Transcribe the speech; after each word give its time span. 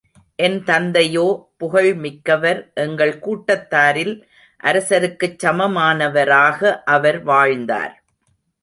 என் 0.35 0.55
தந்தையோ 0.63 1.25
புகழ் 1.57 1.93
மிக்கவர் 1.95 2.71
எங்கள் 2.75 3.19
கூட்டத்தாரில் 3.19 4.15
அரசருக்குச் 4.63 5.37
சமமானவராக 5.45 6.83
அவர் 6.85 7.23
வாழ்ந்தார். 7.23 7.95